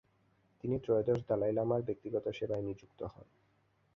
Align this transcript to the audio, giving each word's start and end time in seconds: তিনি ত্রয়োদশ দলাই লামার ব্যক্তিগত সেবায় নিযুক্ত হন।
তিনি 0.61 0.75
ত্রয়োদশ 0.79 1.19
দলাই 1.29 1.53
লামার 1.53 1.81
ব্যক্তিগত 1.81 2.25
সেবায় 2.29 2.63
নিযুক্ত 2.63 2.99
হন। 3.03 3.27